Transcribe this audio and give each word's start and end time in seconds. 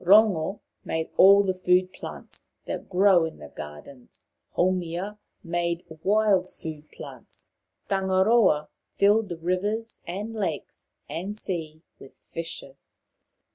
Rongo 0.03 0.61
made 0.83 1.11
all 1.15 1.43
the 1.43 1.53
food 1.53 1.93
plants 1.93 2.45
that 2.65 2.89
grow 2.89 3.23
in 3.23 3.37
The 3.37 3.49
Six 3.49 3.55
Brothers 3.55 3.55
27 3.55 3.55
gardens; 3.55 4.29
Haumia 5.13 5.17
made 5.43 5.85
wild 6.03 6.49
food 6.49 6.89
plants; 6.91 7.47
Tan 7.87 8.05
garoa 8.07 8.69
filled 8.95 9.29
the 9.29 9.37
rivers 9.37 10.01
and 10.07 10.33
lakes 10.33 10.89
and 11.07 11.37
sea 11.37 11.83
with 11.99 12.15
fishes. 12.15 13.03